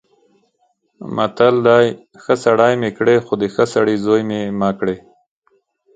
[1.15, 1.85] متل دی:
[2.23, 4.95] ښه سړی مې کړې خو د ښه سړي زوی مې مه کړې.